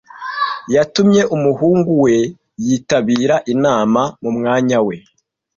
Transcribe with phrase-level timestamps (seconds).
[0.75, 2.15] Yatumye umuhungu we
[2.65, 4.95] yitabira inama mu mwanya we.